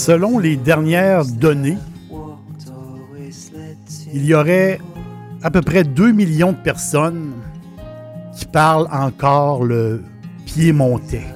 [0.00, 1.76] Selon les dernières données,
[4.14, 4.80] il y aurait
[5.42, 7.32] à peu près 2 millions de personnes
[8.34, 10.02] qui parlent encore le
[10.46, 11.26] piémontais.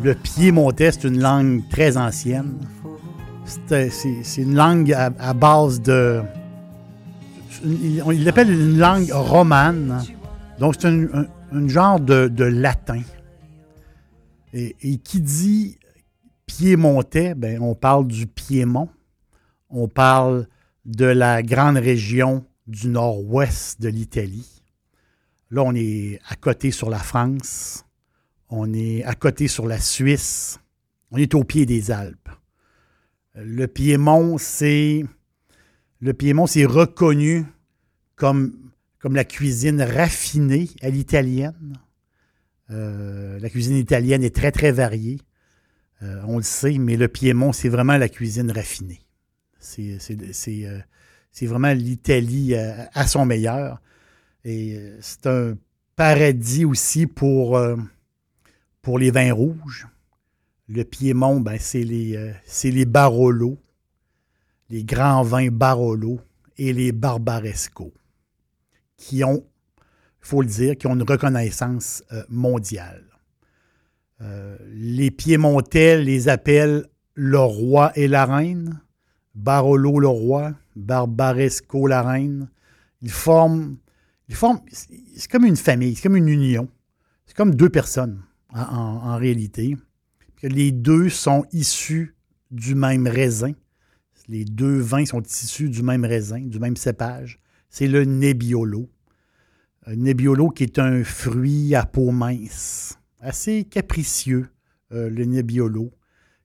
[0.00, 2.58] Le piémontais, c'est une langue très ancienne.
[3.44, 3.90] C'est
[4.38, 6.22] une langue à, base de...
[7.64, 10.00] Il l'appelle une langue romane.
[10.60, 11.26] Donc, c'est un,
[11.66, 13.00] genre de, latin.
[14.52, 15.76] Et, et, qui dit
[16.46, 18.88] piémontais, ben, on parle du Piémont.
[19.70, 20.46] On parle
[20.84, 24.62] de la grande région du nord-ouest de l'Italie.
[25.50, 27.84] Là, on est à côté sur la France,
[28.48, 30.58] on est à côté sur la Suisse,
[31.10, 32.28] on est au pied des Alpes.
[33.34, 35.04] Le Piémont, c'est
[36.00, 37.46] le Piémont, c'est reconnu
[38.16, 38.52] comme,
[39.04, 41.78] la cuisine raffinée à l'italienne.
[42.70, 45.18] Euh, la cuisine italienne est très, très variée.
[46.02, 49.00] Euh, on le sait, mais le Piémont, c'est vraiment la cuisine raffinée.
[49.58, 49.98] C'est
[50.66, 50.80] euh,
[51.42, 53.80] vraiment l'Italie euh, à, son meilleur.
[54.44, 55.56] Et c'est un
[55.96, 57.58] paradis aussi pour,
[58.82, 59.88] pour les vins rouges.
[60.68, 62.34] Le Piémont, ben, c'est les,
[62.64, 63.58] les Barolo,
[64.68, 66.20] les grands vins Barolo
[66.58, 67.94] et les Barbaresco,
[68.98, 69.46] qui ont,
[69.78, 73.13] il faut le dire, qui ont une reconnaissance mondiale.
[74.20, 78.80] Les Piémontais les appellent le roi et la reine.
[79.34, 82.48] Barolo le roi, Barbaresco la reine.
[83.02, 83.76] Ils forment,
[84.28, 86.68] ils forment c'est comme une famille, c'est comme une union.
[87.26, 88.22] C'est comme deux personnes
[88.54, 89.76] en, réalité.
[90.42, 92.14] Les deux sont issus
[92.50, 93.52] du même raisin.
[94.28, 97.40] Les deux vins sont issus du même raisin, du même cépage.
[97.68, 98.88] C'est le Nebbiolo.
[99.86, 104.48] Un Nebbiolo qui est un fruit à peau mince, assez capricieux,
[104.92, 105.90] euh, le Nebbiolo,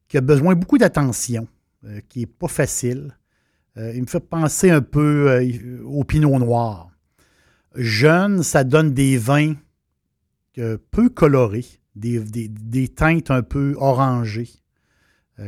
[0.08, 1.48] qui a besoin beaucoup d'attention.
[1.86, 3.16] Euh, qui n'est pas facile.
[3.78, 6.90] Euh, il me fait penser un peu au pinot noir.
[7.76, 9.54] Jeune, ça donne des vins
[10.92, 14.50] peu colorés, des, teintes un peu orangées.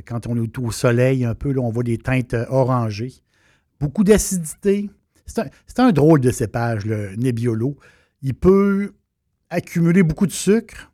[0.05, 3.15] quand on est au soleil, un peu, là, on voit des teintes orangées.
[3.81, 4.89] Beaucoup d'acidité.
[5.25, 7.75] C'est un, drôle de cépage, le Nebbiolo.
[8.21, 8.93] Il peut
[9.49, 10.90] accumuler beaucoup de sucre.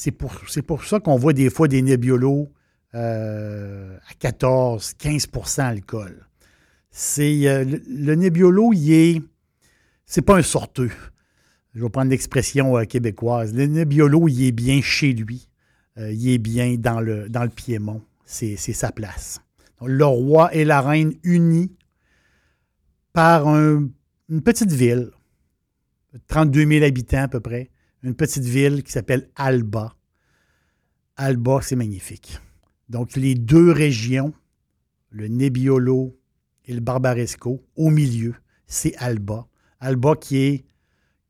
[0.00, 2.50] C'est pour, ça qu'on voit des fois des Nebbiolo
[2.94, 6.26] euh, à 14, 15% alcool.
[6.90, 9.22] C'est euh, le, Nebbiolo, il est
[10.06, 10.90] c'est pas un sorteux.
[11.74, 13.52] Je vais prendre l'expression euh, québécoise.
[13.52, 15.50] Le Nebbiolo, il est bien chez lui.
[15.98, 18.00] il est bien dans le, dans le Piémont.
[18.24, 19.42] C'est sa place.
[19.84, 21.76] le roi et la reine unis
[23.12, 23.92] par une
[24.42, 25.10] petite ville,
[26.28, 27.68] 32 000 habitants à peu près,
[28.02, 29.94] une petite ville qui s'appelle Alba.
[31.16, 32.38] Alba, c'est magnifique.
[32.88, 34.32] Donc, les deux régions,
[35.10, 36.18] le Nebbiolo
[36.66, 38.34] et le Barbaresco, au milieu,
[38.66, 39.46] c'est Alba.
[39.80, 40.64] Alba qui est,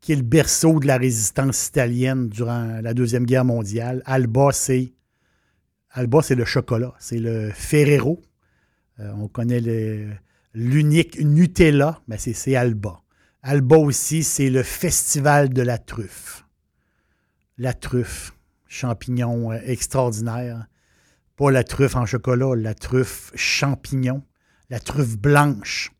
[0.08, 4.02] le berceau de la résistance italienne durant la Deuxième Guerre mondiale.
[4.06, 4.92] Alba, c'est
[5.90, 8.22] Alba, c'est le chocolat, c'est le Ferrero.
[9.00, 9.60] Euh, on connaît
[10.54, 13.02] l'unique Nutella, mais c'est Alba.
[13.42, 16.44] Alba aussi, c'est le festival de la truffe.
[17.60, 18.32] La truffe,
[18.68, 20.66] champignon euh, extraordinaire.
[21.36, 24.24] Pas la truffe en chocolat, la truffe champignon,
[24.70, 25.92] la truffe blanche.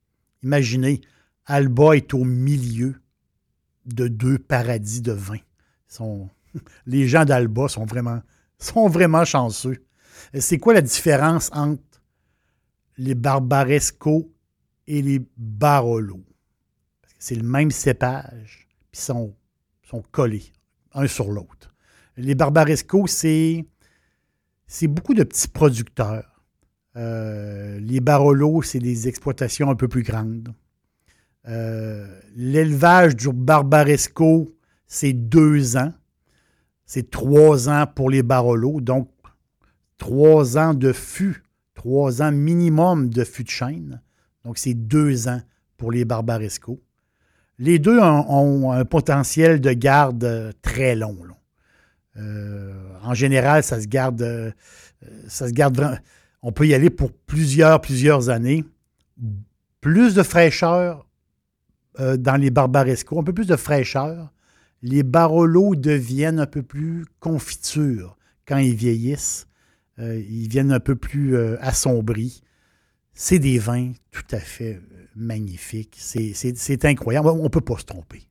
[0.43, 1.03] Imaginez,
[1.45, 3.03] Alba est au milieu
[3.85, 5.37] de deux paradis de vin.
[6.87, 9.85] les gens d'Alba sont vraiment, chanceux.
[10.33, 12.01] C'est quoi la différence entre
[12.97, 14.33] les Barbaresco
[14.87, 16.25] et les Barolo?
[17.19, 19.37] C'est le même cépage, puis sont,
[19.83, 20.55] sont collés
[20.95, 21.75] un sur l'autre.
[22.17, 23.65] Les Barbaresco, c'est
[24.83, 26.45] beaucoup de petits producteurs.
[26.97, 30.53] Euh, les Barolo, c'est des exploitations un peu plus grandes.
[31.49, 34.55] Euh, l'élevage du Barbaresco,
[34.87, 35.93] c'est deux ans.
[36.85, 38.81] C'est trois ans pour les Barolo.
[38.81, 39.11] Donc,
[39.97, 41.45] trois ans de fût,
[41.75, 44.03] trois ans minimum de fût de chêne.
[44.45, 45.41] Donc, c'est deux ans
[45.77, 46.83] pour les Barbaresco.
[47.61, 51.19] Les deux ont, un potentiel de garde euh, très long.
[52.17, 52.73] Euh,
[53.03, 54.51] en général, ça se garde, euh,
[55.29, 56.01] ça se garde
[56.41, 58.65] On peut y aller pour plusieurs, plusieurs années.
[59.83, 61.07] Plus de fraîcheur
[61.99, 64.33] dans les Barbaresco, un peu plus de fraîcheur.
[64.81, 68.17] Les Barolo deviennent un peu plus confitures
[68.47, 69.49] quand ils vieillissent.
[69.99, 72.43] ils viennent un peu plus assombris.
[73.13, 74.81] C'est des vins tout à fait
[75.15, 75.97] magnifique.
[75.99, 77.29] C'est incroyable.
[77.29, 78.23] On ne peut pas se tromper.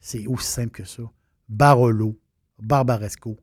[0.00, 1.02] C'est aussi simple que ça.
[1.48, 2.18] Barolo,
[2.60, 3.36] Barbaresco,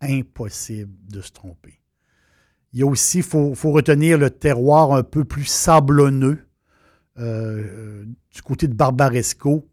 [0.00, 1.80] impossible de se tromper.
[2.72, 6.38] Il y a aussi, il faut, retenir le terroir un peu plus sablonneux
[7.18, 9.68] euh, du côté de Barbaresco,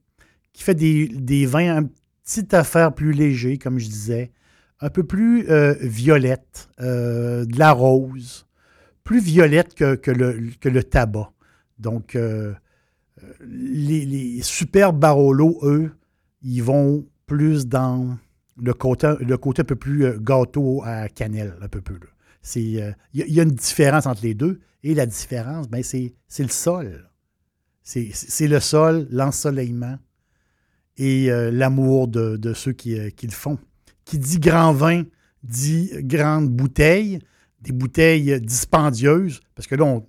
[0.54, 1.90] qui fait des, vins un
[2.24, 4.32] petit affaire plus léger, comme je disais,
[4.80, 8.46] un peu plus euh, violette, euh, de la rose,
[9.12, 11.34] plus violette que, le, que le tabac.
[11.80, 12.54] Donc, euh,
[13.42, 15.92] les, super Barolo, eux,
[16.42, 18.18] ils vont plus dans
[18.56, 22.00] le côté, le côté un peu plus euh, gâteau à cannelle, un peu plus.
[22.56, 24.62] Il y, a une différence entre les deux.
[24.82, 27.10] Et la différence, ben, c'est le sol.
[27.84, 30.00] C'est le sol, l'ensoleillement
[30.96, 33.60] et euh, l'amour de, ceux qui, qui, le font.
[34.06, 35.04] Qui dit grand vin,
[35.44, 37.20] dit grande bouteille,
[37.62, 40.06] des bouteilles dispendieuses, parce que là, on,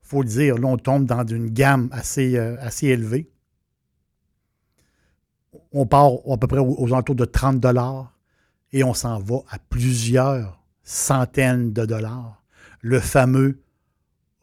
[0.00, 3.30] faut le dire, là, on tombe dans une gamme assez, euh, élevée.
[5.72, 8.16] On part à peu près aux, alentours de 30 dollars
[8.72, 12.42] et on s'en va à plusieurs centaines de dollars.
[12.80, 13.60] Le fameux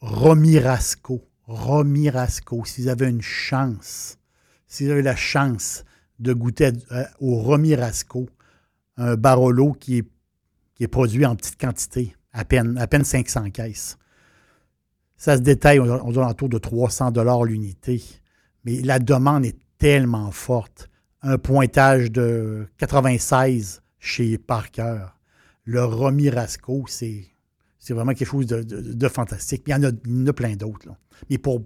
[0.01, 1.27] Romirasco.
[1.47, 2.63] Romirasco.
[2.65, 4.19] Si vous avez une chance,
[4.67, 5.83] si vous avez la chance
[6.19, 8.29] de goûter euh, au Romirasco,
[8.97, 10.03] un Barolo qui
[10.75, 13.97] qui est produit en petite quantité, à peine, à peine 500 caisses.
[15.17, 18.03] Ça se détaille aux, alentours de 300 dollars l'unité.
[18.65, 20.89] Mais la demande est tellement forte.
[21.21, 25.05] Un pointage de 96 chez Parker.
[25.63, 27.25] Le Romirasco, c'est,
[27.79, 29.63] c'est vraiment quelque chose de, fantastique.
[29.67, 30.89] il y en a, plein d'autres.
[31.29, 31.61] Mais pour,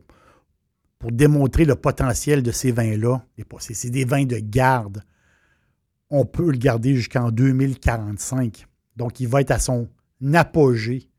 [1.00, 3.26] pour démontrer le potentiel de ces vins-là,
[3.60, 5.04] c'est des vins de garde.
[6.12, 8.68] On peut le garder jusqu'en 2045.
[8.96, 9.90] Donc, il va être à son
[10.34, 11.10] apogée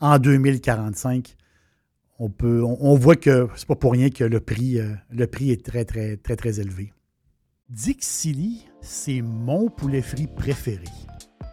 [0.00, 1.36] en 2045
[2.18, 5.84] on, voit que c'est pas pour rien que le prix, euh, le prix est très,
[5.84, 6.92] très, très, très élevé.
[7.68, 10.84] Dixili, c'est mon poulet frit préféré.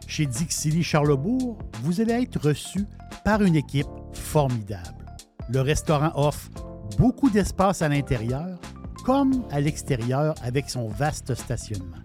[0.08, 2.86] Chez Dixili Charlebourg, vous allez être reçu
[3.26, 5.06] par une équipe formidable.
[5.50, 6.50] Le restaurant offre
[6.98, 8.60] beaucoup d'espace à l'intérieur
[9.04, 11.98] comme à l'extérieur avec son vaste stationnement.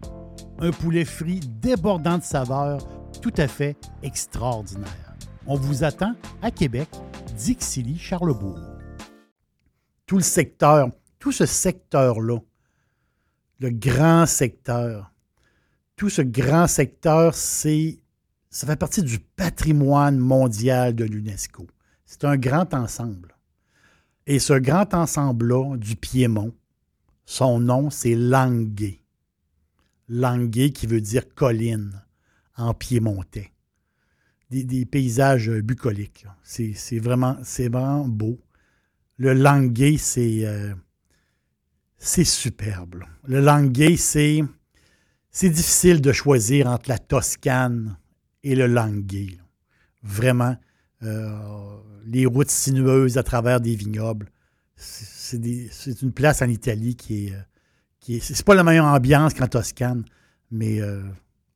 [0.59, 5.17] Un poulet frit débordant de saveurs tout à fait extraordinaire.
[5.47, 6.89] On vous attend à Québec
[7.37, 8.59] Dixilly, Charlebourg.
[10.07, 10.89] Tout le secteur,
[11.19, 12.39] tout ce secteur-là,
[13.61, 15.13] le grand secteur,
[15.97, 17.99] tout ce grand secteur, c'est,
[18.51, 21.67] ça fait partie du patrimoine mondial de l'UNESCO.
[22.07, 23.35] C'est un grand ensemble.
[24.27, 26.55] Et ce grand ensemble-là du Piémont,
[27.27, 29.01] son nom, c'est Languet.
[30.09, 32.03] Languet qui veut dire colline
[32.59, 33.53] en piémontais
[34.51, 36.27] des, paysages bucoliques.
[36.43, 38.41] C'est vraiment, vraiment beau.
[39.17, 40.75] Le Languet, c'est euh,
[41.99, 43.03] c'est superbe.
[43.27, 44.43] Le Languet, c'est
[45.31, 47.99] c'est difficile de choisir entre la Toscane
[48.43, 49.39] et le Languet.
[50.03, 50.57] Vraiment,
[51.03, 54.31] euh, les routes sinueuses à travers des vignobles.
[54.77, 57.33] C'est une place en Italie qui est.
[57.33, 57.41] Euh,
[57.99, 60.05] qui est c'est pas la meilleure ambiance qu'en Toscane,
[60.53, 60.81] mais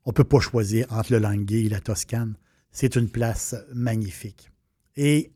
[0.04, 2.34] on ne peut pas choisir entre le Languet et la Toscane.
[2.70, 4.50] C'est une place magnifique.
[4.96, 5.32] Et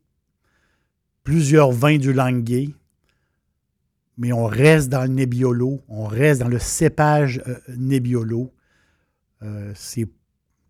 [1.23, 2.69] plusieurs vins du Languet,
[4.17, 8.53] mais on reste dans le Nebbiolo, on reste dans le cépage euh, Nebbiolo.
[9.43, 10.09] Euh, c'est,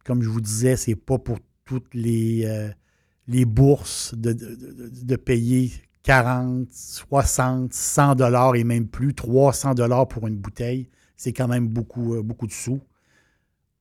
[0.04, 5.72] comme je vous disais, c'est pas pour toutes les, euh, bourses de, payer
[6.04, 10.90] 40, 60, 100 dollars et même plus, 300 dollars pour une bouteille.
[11.16, 12.16] C'est quand même beaucoup
[12.48, 12.82] de sous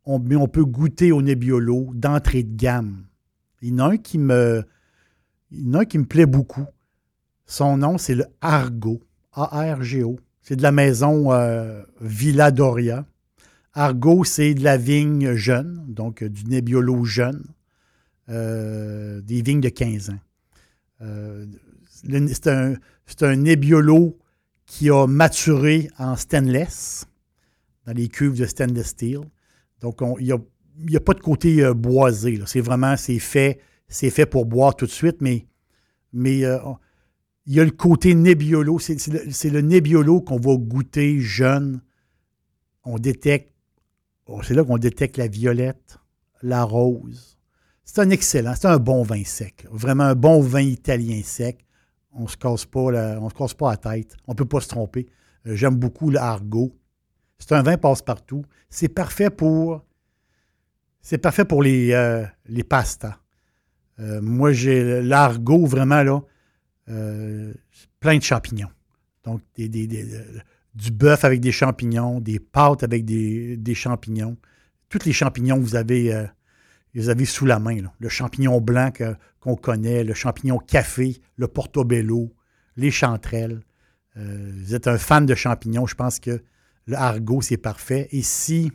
[0.06, 3.06] on, peut goûter au Nebbiolo d'entrée de gamme.
[3.60, 4.64] Il y en a un qui me,
[6.08, 6.64] plaît beaucoup.
[7.44, 9.02] Son nom, c'est le Argo.
[9.32, 10.18] A-R-G-O.
[10.40, 13.04] C'est de la maison euh, Villa Doria.
[13.74, 17.44] Argo, c'est de la vigne jeune, donc euh, du Nebbiolo jeune.
[18.28, 20.20] euh, des vignes de 15 ans.
[21.88, 22.74] C'est un,
[23.22, 24.18] un Nebbiolo
[24.64, 27.06] qui a maturé en stainless,
[27.86, 29.20] dans les cuves de stainless steel.
[29.86, 30.26] Donc, il
[30.88, 32.40] n'y a, pas de côté euh, boisé.
[32.46, 35.46] C'est vraiment, c'est fait, c'est fait pour boire tout de suite, mais,
[36.12, 38.78] mais il y a le côté Nebbiolo.
[38.78, 41.80] C'est le, le Nebbiolo qu'on va goûter jeune.
[42.84, 43.52] On détecte,
[44.26, 45.98] oh, c'est là qu'on détecte la violette,
[46.42, 47.38] la rose.
[47.84, 49.66] C'est un excellent, c'est un bon vin sec.
[49.70, 51.64] Vraiment un bon vin italien sec.
[52.12, 54.16] On ne se casse pas se casse pas la tête.
[54.26, 55.06] On ne peut pas se tromper.
[55.46, 56.76] Euh, j'aime beaucoup l'argot.
[57.38, 58.44] C'est un vin passe-partout.
[58.70, 59.84] C'est parfait pour.
[61.00, 63.18] C'est parfait pour les, euh, les pastas.
[64.00, 66.20] Euh, moi, j'ai l'argot vraiment là.
[68.00, 68.70] plein de champignons.
[69.24, 74.36] Donc, du bœuf avec des champignons, des pâtes avec des, champignons.
[74.88, 76.26] Tous les champignons vous avez
[76.96, 77.76] vous avez sous la main.
[77.98, 78.90] Le champignon blanc
[79.40, 82.32] qu'on connaît, le champignon café, le portobello,
[82.76, 83.60] les chanterelles.
[84.16, 86.42] Euh, vous êtes un fan de champignons, je pense que
[86.86, 88.08] le argot, c'est parfait.
[88.12, 88.70] Et si,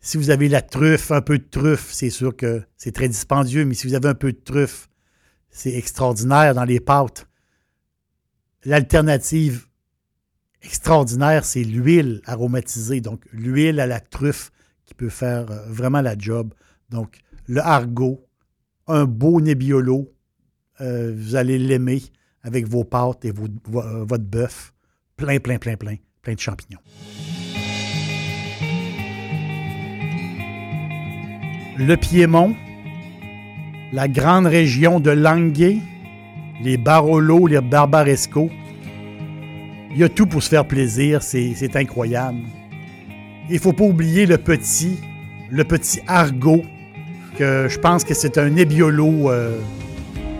[0.00, 3.64] si vous avez la truffe, un peu de truffe, c'est sûr que c'est très dispendieux,
[3.64, 4.88] mais si vous avez un peu de truffe,
[5.50, 7.26] c'est extraordinaire dans les pâtes.
[8.64, 9.66] L'alternative
[10.62, 13.00] extraordinaire, c'est l'huile aromatisée.
[13.00, 14.50] Donc, l'huile à la truffe
[14.84, 16.52] qui peut faire euh, vraiment la job.
[16.90, 18.26] Donc, le argot,
[18.86, 20.12] un beau Nebbiolo,
[20.80, 22.02] euh, vous allez l'aimer
[22.42, 24.74] avec vos pâtes et euh, votre bœuf.
[25.16, 25.96] Plein, plein, plein, plein,
[31.76, 32.54] Le Piémont,
[33.92, 35.78] la grande région de Languet,
[36.62, 38.50] les Barolo, les Barbaresco.
[39.90, 42.40] Il y a tout pour se faire plaisir, c'est incroyable.
[43.48, 44.98] Il faut pas oublier le petit,
[45.50, 46.62] le petit argot
[47.38, 49.58] je pense que c'est un Nebbiolo euh,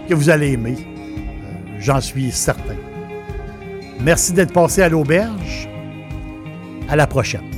[0.08, 0.76] que vous allez aimer.
[0.76, 2.76] Euh, j'en suis certain.
[4.00, 5.67] Merci d'être passé à l'auberge.
[6.88, 7.57] À la prochaine.